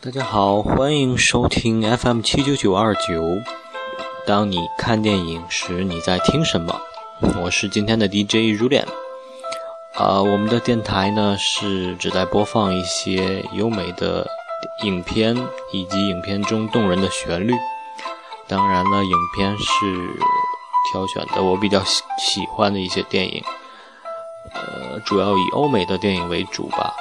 [0.00, 3.24] 大家好，欢迎收听 FM 七九九二九。
[4.24, 6.80] 当你看电影时，你在听什么？
[7.42, 8.86] 我是今天的 DJ 如恋。
[9.96, 14.24] 啊，我们的电台呢是只在播放一些优美的
[14.84, 15.36] 影片
[15.72, 17.52] 以及影片中动人的旋律。
[18.46, 19.66] 当然了，影片是
[20.92, 23.42] 挑选的我比较喜喜欢的一些电影，
[24.52, 26.94] 呃，主要以欧美的电影为主吧。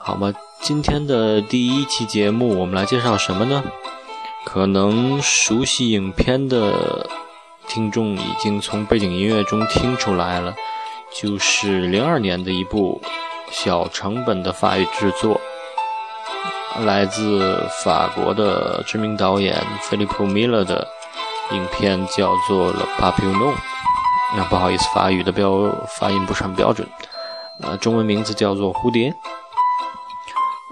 [0.00, 0.32] 好吗？
[0.60, 3.62] 今天的第一期节目，我们来介绍什么呢？
[4.44, 7.08] 可能熟悉影片的
[7.68, 10.54] 听众已经从背景音乐中听出来了，
[11.12, 13.00] 就是零二年的一部
[13.50, 15.40] 小成本的法语制作，
[16.84, 20.86] 来自法国的知名导演菲利普·米勒的
[21.52, 23.52] 影片，叫做《Le Papillon》。
[24.36, 26.88] 那不好意思，法语的标发音不是很标准，
[27.60, 29.10] 呃，中文名字叫做《蝴蝶》。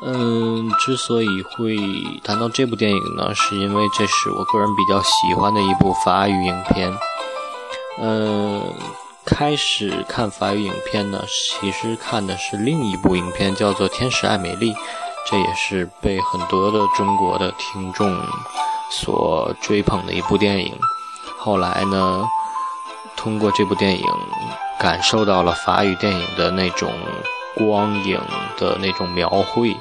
[0.03, 1.77] 嗯，之所以会
[2.23, 6.93] 谈到这部电影呢，是因为这是我个人比较喜欢的一部法语影片。
[7.99, 8.75] 嗯，
[9.25, 11.25] 开始看法语影片呢，
[11.61, 14.73] 其实看的是另一部影片，叫做《天使爱美丽》，
[15.27, 18.21] 这也是被很多的中国的听众
[18.91, 20.77] 所追捧的一部电影。
[21.39, 22.29] 后来呢，
[23.17, 24.05] 通过这部电影，
[24.79, 26.93] 感受到了法语电影的那种。
[27.57, 28.21] 光影
[28.59, 29.77] 的那种描绘，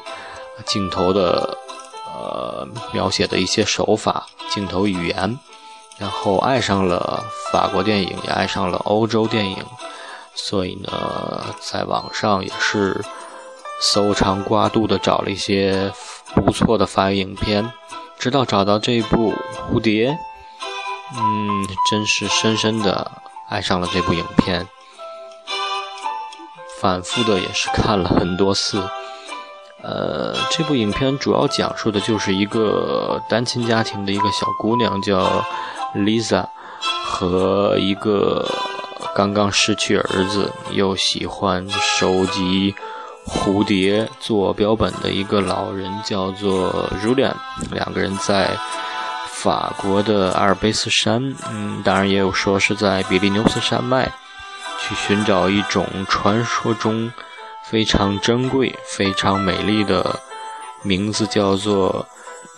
[0.66, 1.57] 镜头的
[2.13, 5.39] 呃描写的一些手法，镜头语言，
[5.97, 9.57] 然后爱上了法国电影，也爱上了欧洲电影，
[10.35, 13.03] 所以呢，在网上也是
[13.81, 15.91] 搜肠刮肚的找了一些
[16.35, 17.71] 不错的法语影片，
[18.17, 20.11] 直到找到这部《蝴蝶》，
[21.15, 23.11] 嗯，真是深深的
[23.49, 24.67] 爱上了这部影片。
[26.84, 28.84] 反复的也是看了很多次，
[29.81, 35.42] 呃，这部影片主要讲述的就是一个单亲家庭的一个小姑娘叫
[35.95, 36.45] Lisa，
[37.05, 38.45] 和一个
[39.16, 42.76] 刚刚失去儿子又喜欢收集
[43.26, 47.36] 蝴蝶做标本的一个老人叫做 Julian，
[47.72, 48.49] 两个人在
[49.30, 54.11] 法国的阿尔卑斯山，嗯，当然也有说是在比利牛斯山脉。
[54.83, 57.10] 去寻找一种传说中
[57.64, 60.20] 非常珍贵、非常美丽的
[60.82, 62.05] 名字，叫做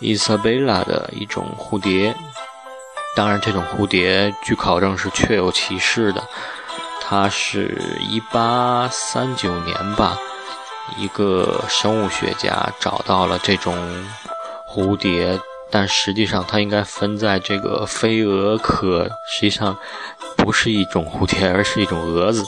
[0.00, 2.12] 伊莎贝拉的一种蝴蝶。
[3.14, 6.22] 当然，这种蝴蝶据考证是确有其事的。
[7.00, 10.18] 它是一八三九年吧，
[10.96, 14.04] 一个生物学家找到了这种
[14.68, 15.38] 蝴蝶，
[15.70, 19.78] 但实际上它应该分在这个飞蛾科，实际上。
[20.46, 22.44] 不是一种蝴蝶，而是一种蛾子。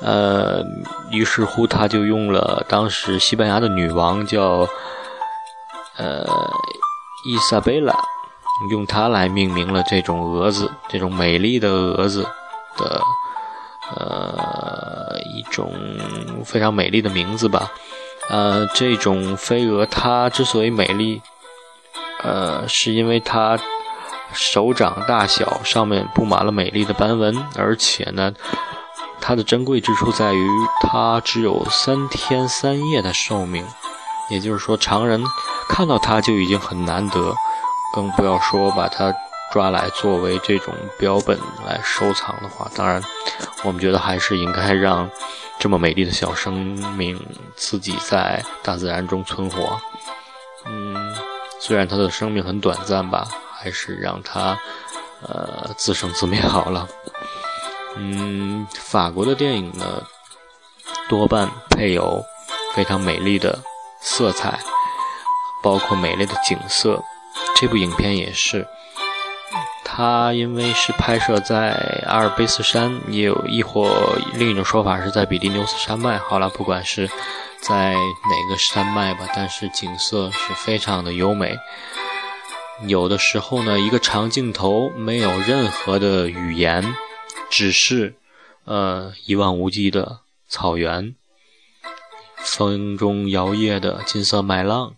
[0.00, 0.64] 呃，
[1.10, 4.66] 于是乎，他就用了当时西班牙的女王叫
[5.98, 6.24] 呃
[7.26, 7.94] 伊莎贝拉，
[8.70, 12.26] 用它来命名了这种蛾子，这种美丽的蛾子
[12.78, 13.02] 的
[13.94, 15.70] 呃一种
[16.46, 17.70] 非常美丽的名字吧。
[18.30, 21.20] 呃，这种飞蛾它之所以美丽，
[22.22, 23.58] 呃，是因为它。
[24.32, 28.32] 手掌大小，上面布满了美丽的斑纹，而且呢，
[29.20, 30.48] 它的珍贵之处在于
[30.80, 33.66] 它只有三天三夜的寿命，
[34.30, 35.22] 也就是说，常人
[35.68, 37.34] 看到它就已经很难得，
[37.94, 39.14] 更不要说把它
[39.52, 42.70] 抓来作为这种标本来收藏的话。
[42.74, 43.02] 当然，
[43.64, 45.10] 我们觉得还是应该让
[45.58, 46.54] 这么美丽的小生
[46.96, 47.20] 命
[47.56, 49.80] 自己在大自然中存活。
[50.66, 51.14] 嗯，
[51.58, 53.26] 虽然它的生命很短暂吧。
[53.60, 54.58] 还是让它，
[55.22, 56.88] 呃，自生自灭好了。
[57.96, 60.02] 嗯，法国的电影呢，
[61.10, 62.24] 多半配有
[62.74, 63.58] 非常美丽的
[64.00, 64.58] 色彩，
[65.62, 67.02] 包括美丽的景色。
[67.54, 68.66] 这部影片也是，
[69.84, 76.16] 它因为是拍摄在阿尔卑斯山，也有亦或另一种说法是在比利牛斯山脉。
[76.16, 77.06] 好了，不管是
[77.60, 81.58] 在哪个山脉吧，但是景色是非常的优美。
[82.86, 86.94] 有的时候呢，一个长镜头没有任何的语言，
[87.50, 88.14] 只是，
[88.64, 91.14] 呃，一望无际的草原，
[92.36, 94.94] 风中摇曳的金色麦浪，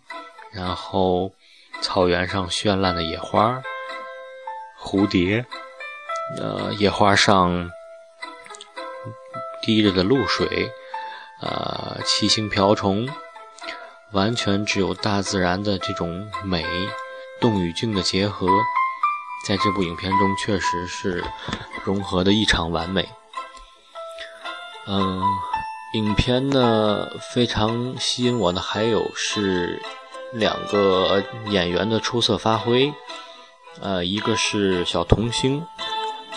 [0.53, 1.33] 然后
[1.81, 3.61] 草原上绚烂的野花，
[4.81, 5.45] 蝴蝶，
[6.37, 7.69] 呃，野花上
[9.61, 10.71] 滴着的露水，
[11.41, 13.09] 呃，七星瓢虫，
[14.13, 16.63] 完全只有大自然的这种美。
[17.43, 18.47] 动与静的结合，
[19.45, 21.21] 在这部影片中确实是
[21.83, 23.09] 融合的异常完美。
[24.87, 25.21] 嗯，
[25.93, 29.81] 影片呢非常吸引我的还有是
[30.31, 32.93] 两个演员的出色发挥，
[33.81, 35.65] 呃，一个是小童星，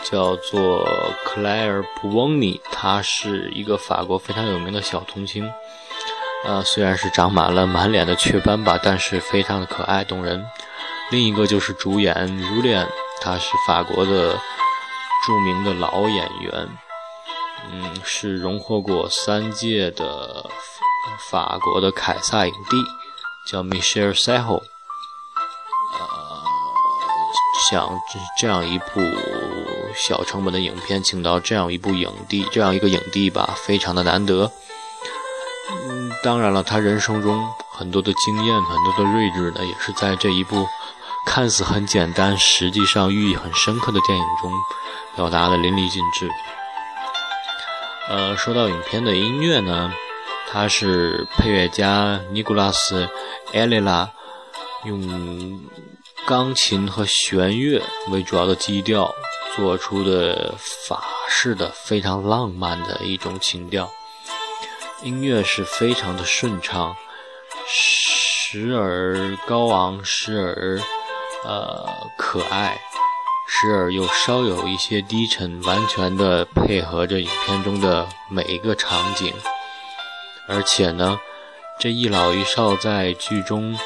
[0.02, 0.84] 叫做
[1.24, 5.48] 克莱尔·普翁尼，他是一个法国非常有名的小童星，
[6.44, 10.44] 呃，虽然是长满了满脸的雀斑吧，但是非常的可爱动人。
[11.10, 12.88] 另一个就是主演 r u l i a n
[13.20, 14.38] 他是法国的
[15.24, 16.68] 著名的老演员，
[17.70, 20.50] 嗯，是荣获过三届的
[21.30, 22.76] 法国的凯撒影帝，
[23.50, 24.62] 叫 Michel Serrault。
[25.98, 26.44] 呃，
[27.70, 28.00] 像
[28.38, 29.00] 这样一部
[29.94, 34.50] 小成本的影片，请到这样一部影帝，这样一个影帝吧，非常的难得。
[35.70, 40.66] 嗯，当然了，他人生中很多的经验，很多的睿智呢，也是在这一部。
[41.26, 44.52] 看似很简单，实际上寓意很深刻的电影中，
[45.16, 46.30] 表达的淋漓尽致。
[48.08, 49.92] 呃，说到影片的音乐呢，
[50.48, 53.06] 它是配乐家尼古拉斯·
[53.54, 54.08] 埃雷拉
[54.84, 55.60] 用
[56.24, 59.12] 钢琴和弦乐为主要的基调
[59.56, 60.54] 做出的
[60.86, 63.90] 法式的非常浪漫的一种情调，
[65.02, 66.94] 音乐是非常的顺畅，
[67.66, 70.80] 时而高昂，时而。
[71.44, 71.86] 呃，
[72.16, 72.76] 可爱，
[73.46, 79.32] 时而又稍有一些低沉，完全的配合着影片中的每一个场景。
[80.48, 81.20] 而且呢，
[81.78, 83.78] 这一老一少在剧中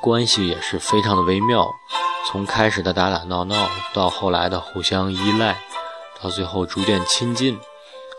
[0.00, 1.74] 关系也是非常的微妙，
[2.30, 5.58] 从开始的打打闹闹，到后来的互相依赖，
[6.22, 7.58] 到最后逐渐亲近。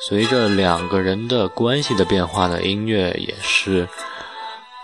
[0.02, 3.88] 随着两个人的关系的变化呢，音乐也是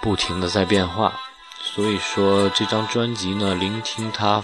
[0.02, 1.14] 不停的在变化。
[1.62, 4.44] 所以说，这张专辑呢，聆听它，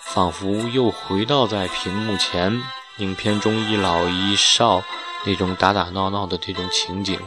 [0.00, 2.62] 仿佛又回到在屏幕前，
[2.98, 4.82] 影片中一老一少
[5.24, 7.18] 那种打打闹闹的这种情景，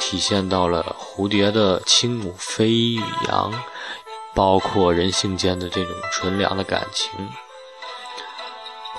[0.00, 2.94] 体现到了蝴蝶的轻舞飞
[3.28, 3.52] 扬，
[4.34, 7.10] 包括人性间的这种纯良的感情。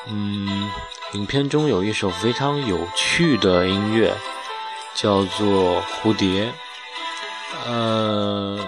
[0.08, 0.72] 嗯，
[1.12, 4.16] 影片中有一首非常有趣的音乐，
[4.96, 6.46] 叫做《蝴蝶》，
[7.66, 8.60] 呃。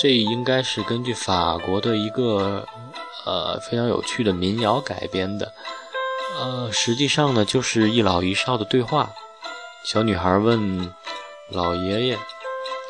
[0.00, 2.64] 这应该是根据法国的一个
[3.26, 5.52] 呃非常有趣的民谣改编的，
[6.38, 9.10] 呃，实际上呢就是一老一少的对话。
[9.84, 10.94] 小女孩问
[11.50, 12.18] 老爷爷，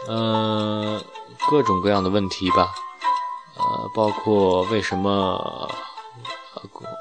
[0.06, 1.00] 呃，
[1.48, 2.74] 各种各样的问题吧，
[3.56, 5.08] 呃，包括为什么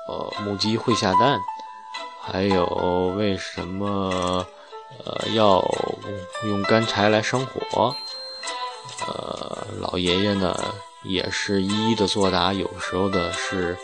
[0.07, 1.37] 呃母鸡会下蛋，
[2.21, 2.65] 还有
[3.17, 4.45] 为什么
[5.03, 5.61] 呃要
[6.45, 7.93] 用干柴来生火。
[9.07, 10.55] 呃，老爷爷呢
[11.03, 13.77] 也是一一的作答，有时候的是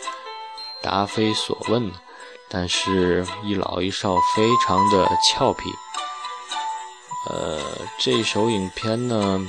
[0.82, 1.90] 答非所问，
[2.48, 5.62] 但是一老一少非常的俏皮。
[7.30, 7.58] 呃，
[7.98, 9.48] 这首影片呢，呃，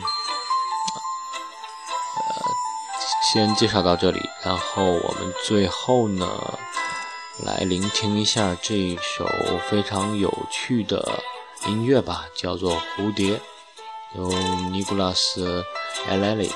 [3.34, 6.58] 先介绍到这里，然后我们最后呢
[7.44, 9.28] 来聆听一下这首
[9.70, 11.20] 非常有趣的
[11.68, 13.36] 音乐吧，叫做《蝴蝶》。
[14.18, 14.32] 由
[14.72, 15.62] 尼古拉斯·
[16.10, 16.52] 埃莱里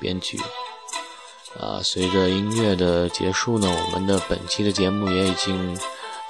[0.00, 0.40] 编剧。
[1.58, 5.76] 啊，随着音乐的结束呢，我们的本期的节目也已经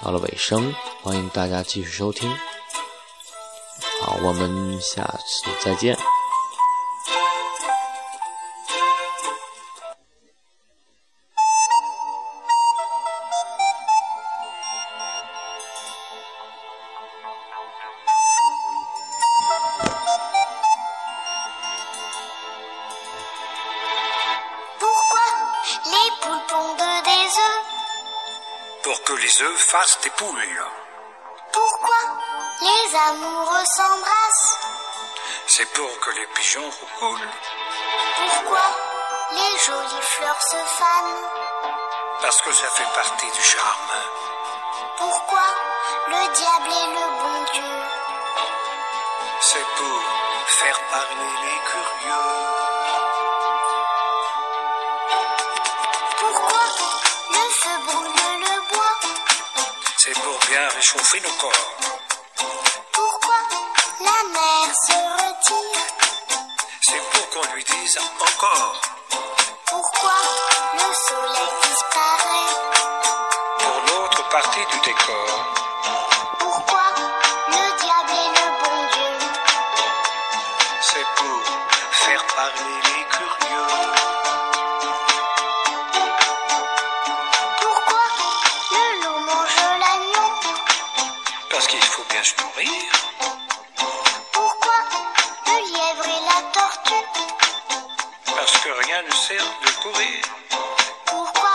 [0.03, 2.31] 到了尾声，欢迎大家继续收听。
[4.00, 5.98] 好，我们下次再见。
[29.57, 30.67] Fassent des poules.
[31.53, 31.97] Pourquoi
[32.61, 34.59] les amoureux s'embrassent?
[35.47, 37.29] C'est pour que les pigeons roulent.
[38.17, 38.65] Pourquoi
[39.33, 41.29] les jolies fleurs se fanent?
[42.23, 43.93] Parce que ça fait partie du charme.
[44.97, 45.45] Pourquoi
[46.09, 47.83] le diable est le bon Dieu?
[49.41, 50.03] C'est pour
[50.47, 53.18] faire parler les curieux.
[60.56, 61.76] Réchauffer nos corps.
[62.93, 63.34] Pourquoi
[64.00, 65.84] la mer se retire?
[66.81, 68.81] C'est pour qu'on lui dise encore.
[69.67, 70.14] Pourquoi
[70.74, 72.55] le soleil disparaît?
[73.58, 75.57] Pour l'autre partie du décor.
[94.32, 94.81] Pourquoi
[95.46, 97.08] le lièvre et la tortue
[98.65, 100.22] que rien ne sert de courir.
[101.06, 101.51] Pourquoi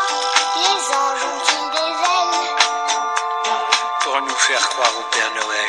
[0.55, 2.55] les anges ont-ils des ailes
[4.01, 5.62] Pour nous faire croire au Père Noël.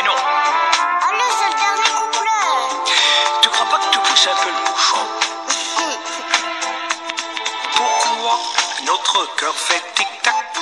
[0.00, 0.14] Non.
[1.08, 2.48] Allez, c'est le dernier couplet.
[3.42, 5.06] Tu crois pas que tu pousses un peu le bouchon?
[7.74, 8.38] Pourquoi
[8.84, 10.56] notre cœur fait tic-tac?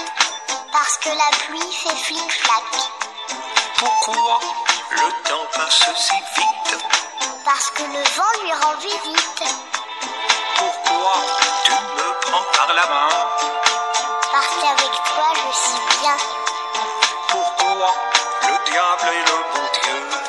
[0.72, 2.64] Parce que la pluie fait flic-flac.
[3.78, 4.40] Pourquoi
[4.90, 6.78] le temps passe si vite?
[7.44, 9.44] Parce que le vent lui rend visite.
[10.56, 11.14] Pourquoi
[11.64, 13.08] tu me prends par la main?
[14.32, 16.16] Parce qu'avec toi, je suis bien.
[17.28, 17.94] Pourquoi
[18.70, 20.19] diable et le bon Dieu.